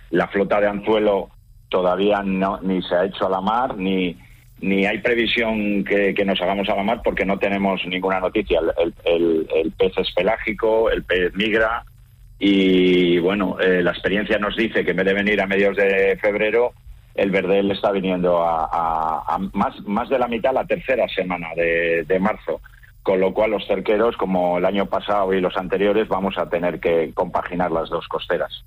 La 0.09 0.27
flota 0.27 0.59
de 0.59 0.67
anzuelo 0.67 1.29
todavía 1.69 2.21
no, 2.21 2.59
ni 2.61 2.81
se 2.81 2.95
ha 2.95 3.05
hecho 3.05 3.27
a 3.27 3.29
la 3.29 3.41
mar, 3.41 3.77
ni, 3.77 4.17
ni 4.63 4.85
hay 4.85 4.99
previsión 4.99 5.83
que, 5.83 6.15
nos 6.25 6.41
hagamos 6.41 6.69
a 6.69 6.75
la 6.75 6.83
mar 6.83 7.01
porque 7.03 7.25
no 7.25 7.37
tenemos 7.37 7.85
ninguna 7.85 8.21
noticia. 8.21 8.61
El, 9.05 9.45
el, 9.53 9.71
pez 9.77 9.91
es 9.97 10.11
pelágico, 10.13 10.89
el 10.89 11.03
pez 11.03 11.35
migra 11.35 11.83
y 12.39 13.19
bueno, 13.19 13.57
eh, 13.59 13.81
la 13.83 13.91
experiencia 13.91 14.37
nos 14.39 14.55
dice 14.55 14.85
que 14.85 14.91
en 14.91 14.97
vez 14.97 15.05
de 15.05 15.13
venir 15.13 15.41
a 15.41 15.47
mediados 15.47 15.75
de 15.75 16.17
febrero, 16.21 16.71
el 17.13 17.29
Verdel 17.29 17.71
está 17.71 17.91
viniendo 17.91 18.41
a, 18.41 19.37
más, 19.53 19.79
más 19.85 20.09
de 20.09 20.17
la 20.17 20.27
mitad 20.27 20.53
la 20.53 20.65
tercera 20.65 21.07
semana 21.09 21.49
de, 21.55 22.19
marzo, 22.19 22.61
con 23.03 23.19
lo 23.19 23.33
cual 23.33 23.51
los 23.51 23.67
cerqueros, 23.67 24.15
como 24.15 24.57
el 24.57 24.65
año 24.65 24.85
pasado 24.85 25.33
y 25.33 25.41
los 25.41 25.57
anteriores, 25.57 26.07
vamos 26.07 26.37
a 26.37 26.49
tener 26.49 26.79
que 26.79 27.11
compaginar 27.13 27.69
las 27.71 27.89
dos 27.89 28.07
costeras. 28.07 28.63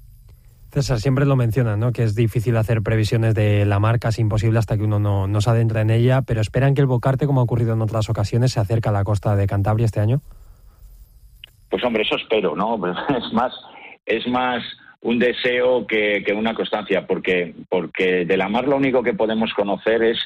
César, 0.77 0.99
siempre 0.99 1.25
lo 1.25 1.37
menciona, 1.37 1.75
¿no? 1.79 1.91
que 1.91 2.03
es 2.03 2.15
difícil 2.15 2.55
hacer 2.59 2.83
previsiones 2.83 3.35
de 3.35 3.65
la 3.65 3.79
marca, 3.79 4.11
es 4.11 4.19
imposible 4.19 4.59
hasta 4.59 4.77
que 4.77 4.83
uno 4.83 4.99
no, 4.99 5.27
no 5.27 5.41
se 5.41 5.49
adentra 5.49 5.81
en 5.81 5.89
ella, 5.89 6.21
pero 6.21 6.43
¿esperan 6.43 6.75
que 6.75 6.83
el 6.83 6.87
Bocarte, 6.87 7.25
como 7.25 7.41
ha 7.41 7.45
ocurrido 7.45 7.73
en 7.73 7.81
otras 7.81 8.11
ocasiones, 8.11 8.53
se 8.53 8.61
acerque 8.61 8.91
a 8.91 8.93
la 8.93 9.03
costa 9.03 9.35
de 9.37 9.47
Cantabria 9.47 9.87
este 9.87 10.01
año? 10.01 10.21
Pues 11.71 11.83
hombre, 11.83 12.03
eso 12.03 12.17
espero, 12.17 12.55
¿no? 12.55 12.77
Es 13.09 13.33
más, 13.33 13.55
es 14.05 14.29
más 14.29 14.63
un 15.01 15.19
deseo 15.19 15.87
que, 15.87 16.23
una 16.37 16.53
constancia, 16.53 17.07
porque, 17.07 17.55
porque 17.71 18.27
de 18.27 18.37
la 18.37 18.51
mar 18.51 18.69
lo 18.69 18.77
único 18.77 19.03
que 19.03 19.15
podemos 19.15 19.55
conocer 19.55 20.03
es, 20.03 20.19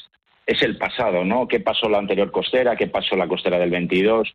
es 0.47 0.61
el 0.63 0.79
pasado, 0.79 1.25
¿no? 1.25 1.47
¿Qué 1.47 1.61
pasó 1.61 1.89
la 1.89 1.99
anterior 1.99 2.33
costera? 2.33 2.75
¿Qué 2.75 2.89
pasó 2.89 3.15
la 3.15 3.29
costera 3.29 3.57
del 3.57 3.71
22? 3.71 4.35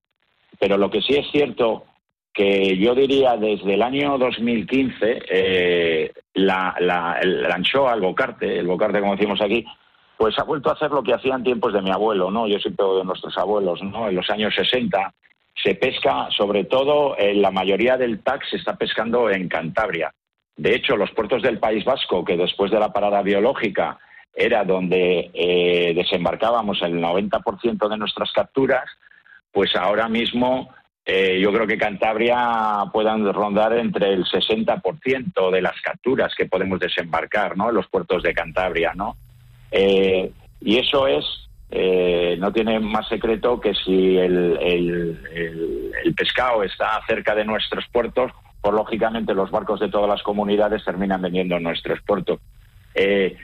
Pero 0.62 0.78
lo 0.78 0.90
que 0.90 1.02
sí 1.02 1.16
es 1.16 1.30
cierto 1.34 1.84
que 2.36 2.78
yo 2.78 2.94
diría 2.94 3.38
desde 3.38 3.76
el 3.76 3.82
año 3.82 4.18
2015 4.18 5.24
eh, 5.30 6.14
la, 6.34 6.76
la, 6.82 7.18
el 7.22 7.50
anchoa, 7.50 7.94
el 7.94 8.02
bocarte, 8.02 8.60
el 8.60 8.68
bocarte 8.68 9.00
como 9.00 9.16
decimos 9.16 9.40
aquí, 9.42 9.66
pues 10.18 10.38
ha 10.38 10.44
vuelto 10.44 10.70
a 10.70 10.74
hacer 10.74 10.92
lo 10.92 11.02
que 11.02 11.14
hacían 11.14 11.46
tiempos 11.46 11.72
de 11.72 11.82
mi 11.82 11.92
abuelo, 11.92 12.30
¿no? 12.30 12.46
Yo 12.46 12.60
siempre 12.60 12.86
de 12.86 13.06
nuestros 13.06 13.38
abuelos, 13.38 13.82
¿no? 13.84 14.10
En 14.10 14.16
los 14.16 14.30
años 14.30 14.54
60 14.54 15.14
se 15.64 15.76
pesca, 15.76 16.28
sobre 16.32 16.66
todo, 16.66 17.18
en 17.18 17.42
la 17.42 17.52
mayoría 17.52 17.96
del 17.96 18.22
TAC 18.22 18.44
se 18.50 18.58
está 18.58 18.76
pescando 18.76 19.30
en 19.30 19.48
Cantabria. 19.48 20.14
De 20.58 20.76
hecho, 20.76 20.98
los 20.98 21.12
puertos 21.12 21.42
del 21.42 21.60
País 21.60 21.86
Vasco, 21.86 22.26
que 22.26 22.36
después 22.36 22.70
de 22.70 22.80
la 22.80 22.92
parada 22.92 23.22
biológica 23.22 23.98
era 24.34 24.66
donde 24.66 25.32
eh, 25.34 25.94
desembarcábamos 25.96 26.82
el 26.82 27.02
90% 27.02 27.88
de 27.88 27.98
nuestras 27.98 28.32
capturas, 28.34 28.84
pues 29.54 29.74
ahora 29.78 30.10
mismo 30.10 30.70
eh, 31.06 31.40
yo 31.40 31.54
creo 31.54 31.68
que 31.68 31.78
Cantabria 31.78 32.84
puedan 32.92 33.32
rondar 33.32 33.78
entre 33.78 34.14
el 34.14 34.26
60% 34.26 35.52
de 35.52 35.62
las 35.62 35.80
capturas 35.82 36.34
que 36.36 36.46
podemos 36.46 36.80
desembarcar 36.80 37.56
¿no? 37.56 37.70
en 37.70 37.76
los 37.76 37.88
puertos 37.88 38.24
de 38.24 38.34
Cantabria. 38.34 38.94
¿no? 38.96 39.16
Eh, 39.72 40.32
y 40.62 40.78
eso 40.78 41.08
es, 41.08 41.26
no 42.40 42.52
tiene 42.52 42.80
más 42.80 43.08
secreto 43.08 43.60
que 43.60 43.74
si 43.74 44.18
el, 44.18 44.58
el 44.62 46.16
pescado 46.16 46.64
está 46.64 47.00
cerca 47.08 47.36
de 47.36 47.46
nuestros 47.46 47.86
puertos, 47.92 48.32
pues 48.66 48.74
lógicamente 48.74 49.36
los 49.36 49.52
barcos 49.52 49.80
de 49.80 49.90
todas 49.90 50.10
las 50.10 50.24
comunidades 50.24 50.84
terminan 50.84 51.22
vendiendo 51.22 51.56
en 51.56 51.62
nuestro 51.62 51.96
puertos. 52.04 52.40
Eh, 52.96 53.38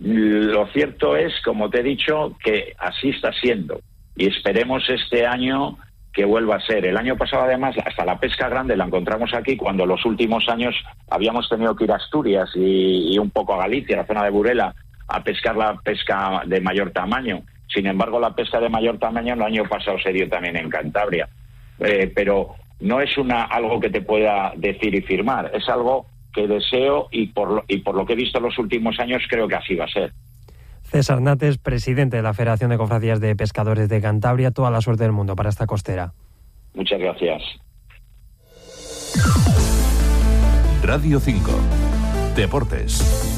lo 0.00 0.66
cierto 0.72 1.16
es, 1.16 1.32
como 1.44 1.70
te 1.70 1.78
he 1.78 1.82
dicho, 1.84 2.36
que 2.42 2.74
así 2.78 3.10
está 3.10 3.32
siendo 3.32 3.80
y 4.16 4.26
esperemos 4.26 4.82
este 4.88 5.26
año 5.26 5.78
que 6.14 6.24
vuelva 6.24 6.56
a 6.56 6.60
ser. 6.60 6.86
El 6.86 6.96
año 6.96 7.16
pasado, 7.16 7.42
además, 7.42 7.74
hasta 7.84 8.04
la 8.04 8.18
pesca 8.18 8.48
grande 8.48 8.76
la 8.76 8.84
encontramos 8.84 9.34
aquí 9.34 9.56
cuando 9.56 9.84
los 9.84 10.06
últimos 10.06 10.48
años 10.48 10.74
habíamos 11.10 11.48
tenido 11.48 11.74
que 11.74 11.84
ir 11.84 11.92
a 11.92 11.96
Asturias 11.96 12.50
y, 12.54 13.18
un 13.18 13.30
poco 13.30 13.54
a 13.54 13.58
Galicia, 13.58 13.96
la 13.96 14.06
zona 14.06 14.22
de 14.22 14.30
Burela, 14.30 14.74
a 15.08 15.24
pescar 15.24 15.56
la 15.56 15.74
pesca 15.74 16.42
de 16.46 16.60
mayor 16.60 16.92
tamaño. 16.92 17.42
Sin 17.66 17.86
embargo, 17.86 18.20
la 18.20 18.34
pesca 18.34 18.60
de 18.60 18.68
mayor 18.68 18.98
tamaño 18.98 19.34
el 19.34 19.42
año 19.42 19.64
pasado 19.64 19.98
se 19.98 20.12
dio 20.12 20.28
también 20.28 20.56
en 20.56 20.70
Cantabria. 20.70 21.28
Eh, 21.80 22.12
pero 22.14 22.54
no 22.78 23.00
es 23.00 23.18
una, 23.18 23.42
algo 23.42 23.80
que 23.80 23.90
te 23.90 24.00
pueda 24.00 24.52
decir 24.54 24.94
y 24.94 25.02
firmar, 25.02 25.50
es 25.52 25.68
algo 25.68 26.06
que 26.32 26.46
deseo 26.46 27.08
y 27.10 27.26
por, 27.28 27.50
lo, 27.50 27.64
y 27.66 27.78
por 27.78 27.96
lo 27.96 28.06
que 28.06 28.12
he 28.12 28.16
visto 28.16 28.38
en 28.38 28.44
los 28.44 28.58
últimos 28.58 28.98
años 29.00 29.22
creo 29.28 29.48
que 29.48 29.56
así 29.56 29.74
va 29.74 29.86
a 29.86 29.88
ser. 29.88 30.12
César 30.94 31.20
Nates, 31.20 31.58
presidente 31.58 32.18
de 32.18 32.22
la 32.22 32.34
Federación 32.34 32.70
de 32.70 32.76
Cofradías 32.76 33.18
de 33.18 33.34
Pescadores 33.34 33.88
de 33.88 34.00
Cantabria, 34.00 34.52
toda 34.52 34.70
la 34.70 34.80
suerte 34.80 35.02
del 35.02 35.10
mundo 35.10 35.34
para 35.34 35.48
esta 35.48 35.66
costera. 35.66 36.12
Muchas 36.72 37.00
gracias. 37.00 37.42
Radio 40.84 41.18
5. 41.18 41.50
Deportes. 42.36 43.33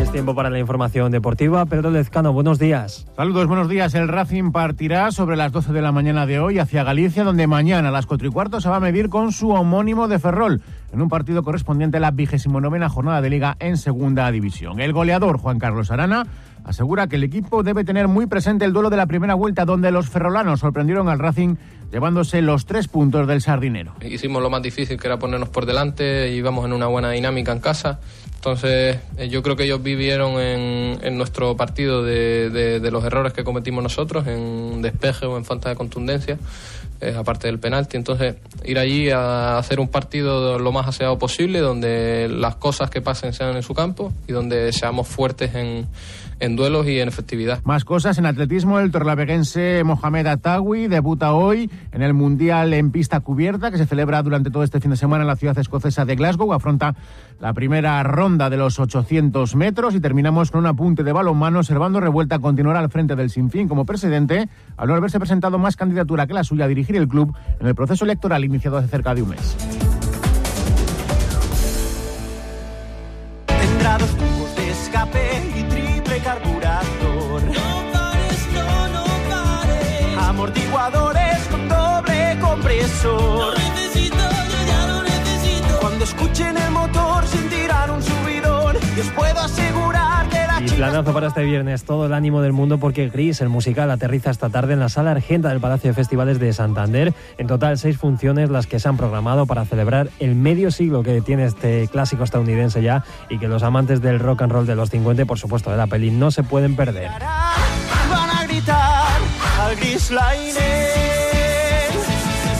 Es 0.00 0.12
tiempo 0.12 0.34
para 0.34 0.48
la 0.48 0.60
información 0.60 1.10
deportiva. 1.10 1.66
Pedro 1.66 1.90
Lezcano, 1.90 2.32
buenos 2.32 2.60
días. 2.60 3.06
Saludos, 3.16 3.48
buenos 3.48 3.68
días. 3.68 3.94
El 3.94 4.06
Racing 4.06 4.52
partirá 4.52 5.10
sobre 5.10 5.36
las 5.36 5.50
12 5.50 5.72
de 5.72 5.82
la 5.82 5.90
mañana 5.90 6.24
de 6.24 6.38
hoy 6.38 6.60
hacia 6.60 6.84
Galicia, 6.84 7.24
donde 7.24 7.48
mañana 7.48 7.88
a 7.88 7.90
las 7.90 8.06
4 8.06 8.28
y 8.28 8.30
cuarto 8.30 8.60
se 8.60 8.68
va 8.68 8.76
a 8.76 8.80
medir 8.80 9.08
con 9.08 9.32
su 9.32 9.50
homónimo 9.50 10.06
de 10.06 10.20
Ferrol, 10.20 10.62
en 10.92 11.02
un 11.02 11.08
partido 11.08 11.42
correspondiente 11.42 11.96
a 11.96 12.00
la 12.00 12.12
vigésimo 12.12 12.60
novena 12.60 12.88
jornada 12.88 13.20
de 13.20 13.30
Liga 13.30 13.56
en 13.58 13.76
Segunda 13.76 14.30
División. 14.30 14.78
El 14.78 14.92
goleador 14.92 15.38
Juan 15.38 15.58
Carlos 15.58 15.90
Arana 15.90 16.26
asegura 16.68 17.06
que 17.06 17.16
el 17.16 17.24
equipo 17.24 17.62
debe 17.62 17.84
tener 17.84 18.08
muy 18.08 18.26
presente 18.26 18.64
el 18.64 18.72
duelo 18.72 18.90
de 18.90 18.96
la 18.96 19.06
primera 19.06 19.34
vuelta, 19.34 19.64
donde 19.64 19.90
los 19.90 20.08
ferrolanos 20.08 20.60
sorprendieron 20.60 21.08
al 21.08 21.18
Racing 21.18 21.56
llevándose 21.90 22.42
los 22.42 22.66
tres 22.66 22.86
puntos 22.86 23.26
del 23.26 23.40
sardinero. 23.40 23.94
Hicimos 24.02 24.42
lo 24.42 24.50
más 24.50 24.60
difícil, 24.60 24.98
que 24.98 25.06
era 25.06 25.18
ponernos 25.18 25.48
por 25.48 25.64
delante, 25.64 26.30
íbamos 26.30 26.66
en 26.66 26.74
una 26.74 26.86
buena 26.86 27.10
dinámica 27.10 27.52
en 27.52 27.60
casa 27.60 28.00
entonces, 28.38 28.98
eh, 29.16 29.28
yo 29.28 29.42
creo 29.42 29.56
que 29.56 29.64
ellos 29.64 29.82
vivieron 29.82 30.40
en, 30.40 31.18
nuestro 31.18 31.56
partido 31.56 32.04
de, 32.04 32.88
los 32.92 33.04
errores 33.04 33.32
que 33.32 33.42
cometimos 33.42 33.82
nosotros, 33.82 34.28
en 34.28 34.80
despeje 34.80 35.26
o 35.26 35.36
en 35.36 35.44
falta 35.44 35.68
de 35.70 35.74
contundencia, 35.74 36.38
eh, 37.00 37.14
aparte 37.18 37.48
del 37.48 37.58
penalti. 37.58 37.96
Entonces, 37.96 38.36
ir 38.64 38.78
allí 38.78 39.10
a 39.10 39.58
hacer 39.58 39.80
un 39.80 39.88
partido 39.88 40.60
lo 40.60 40.70
más 40.70 40.86
aseado 40.86 41.18
posible, 41.18 41.58
donde 41.58 42.28
las 42.30 42.54
cosas 42.54 42.90
que 42.90 43.02
pasen 43.02 43.32
sean 43.32 43.56
en 43.56 43.64
su 43.64 43.74
campo 43.74 44.12
y 44.28 44.32
donde 44.32 44.72
seamos 44.72 45.08
fuertes 45.08 45.56
en, 45.56 45.88
en 46.40 46.56
duelos 46.56 46.86
y 46.86 47.00
en 47.00 47.08
efectividad. 47.08 47.62
Más 47.64 47.84
cosas 47.84 48.18
en 48.18 48.26
atletismo, 48.26 48.78
el 48.80 48.90
torlaveguense 48.90 49.82
Mohamed 49.84 50.26
Atawi 50.26 50.88
debuta 50.88 51.32
hoy 51.32 51.70
en 51.92 52.02
el 52.02 52.14
Mundial 52.14 52.74
en 52.74 52.90
pista 52.90 53.20
cubierta 53.20 53.70
que 53.70 53.78
se 53.78 53.86
celebra 53.86 54.22
durante 54.22 54.50
todo 54.50 54.62
este 54.62 54.80
fin 54.80 54.90
de 54.90 54.96
semana 54.96 55.22
en 55.22 55.28
la 55.28 55.36
ciudad 55.36 55.58
escocesa 55.58 56.04
de 56.04 56.16
Glasgow. 56.16 56.52
Afronta 56.52 56.94
la 57.40 57.52
primera 57.52 58.02
ronda 58.02 58.50
de 58.50 58.56
los 58.56 58.78
800 58.78 59.54
metros 59.56 59.94
y 59.94 60.00
terminamos 60.00 60.50
con 60.50 60.60
un 60.60 60.66
apunte 60.66 61.02
de 61.02 61.12
balonmano. 61.12 61.62
Servando 61.62 62.00
Revuelta 62.00 62.38
continuará 62.38 62.80
al 62.80 62.90
frente 62.90 63.16
del 63.16 63.30
Sinfín 63.30 63.68
como 63.68 63.84
presidente 63.84 64.48
al 64.76 64.88
no 64.88 64.94
haberse 64.94 65.18
presentado 65.18 65.58
más 65.58 65.76
candidatura 65.76 66.26
que 66.26 66.34
la 66.34 66.44
suya 66.44 66.64
a 66.64 66.68
dirigir 66.68 66.96
el 66.96 67.08
club 67.08 67.34
en 67.60 67.66
el 67.66 67.74
proceso 67.74 68.04
electoral 68.04 68.44
iniciado 68.44 68.78
hace 68.78 68.88
cerca 68.88 69.14
de 69.14 69.22
un 69.22 69.30
mes. 69.30 69.87
Y 90.60 90.68
planazo 90.70 91.12
para 91.12 91.28
este 91.28 91.44
viernes, 91.44 91.84
todo 91.84 92.06
el 92.06 92.12
ánimo 92.12 92.40
del 92.42 92.52
mundo 92.52 92.78
porque 92.78 93.08
Gris, 93.08 93.40
el 93.40 93.48
musical, 93.48 93.90
aterriza 93.90 94.30
esta 94.30 94.48
tarde 94.48 94.72
en 94.72 94.80
la 94.80 94.88
sala 94.88 95.12
Argenta 95.12 95.50
del 95.50 95.60
Palacio 95.60 95.90
de 95.90 95.94
Festivales 95.94 96.38
de 96.38 96.52
Santander. 96.52 97.14
En 97.38 97.46
total, 97.46 97.78
seis 97.78 97.96
funciones 97.98 98.50
las 98.50 98.66
que 98.66 98.80
se 98.80 98.88
han 98.88 98.96
programado 98.96 99.46
para 99.46 99.64
celebrar 99.64 100.08
el 100.18 100.34
medio 100.34 100.70
siglo 100.70 101.02
que 101.02 101.20
tiene 101.20 101.44
este 101.44 101.88
clásico 101.88 102.24
estadounidense 102.24 102.82
ya 102.82 103.04
y 103.28 103.38
que 103.38 103.48
los 103.48 103.62
amantes 103.62 104.00
del 104.00 104.18
rock 104.18 104.42
and 104.42 104.52
roll 104.52 104.66
de 104.66 104.74
los 104.74 104.90
50 104.90 105.24
por 105.26 105.38
supuesto 105.38 105.70
de 105.70 105.76
la 105.76 105.86
peli 105.86 106.10
no 106.10 106.30
se 106.30 106.42
pueden 106.42 106.76
perder. 106.76 107.10
Gris 109.80 110.10
Line 110.10 110.54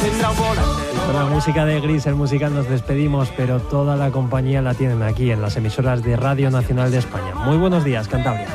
tendrá 0.02 0.30
un 0.30 0.36
volante. 0.36 0.97
Con 1.08 1.16
la 1.16 1.24
música 1.24 1.64
de 1.64 1.80
Gris, 1.80 2.04
el 2.04 2.16
musical, 2.16 2.54
nos 2.54 2.68
despedimos, 2.68 3.32
pero 3.34 3.60
toda 3.60 3.96
la 3.96 4.10
compañía 4.10 4.60
la 4.60 4.74
tienen 4.74 5.02
aquí 5.02 5.30
en 5.30 5.40
las 5.40 5.56
emisoras 5.56 6.02
de 6.02 6.16
Radio 6.16 6.50
Nacional 6.50 6.90
de 6.90 6.98
España. 6.98 7.34
Muy 7.34 7.56
buenos 7.56 7.82
días, 7.82 8.06
Cantabria. 8.08 8.46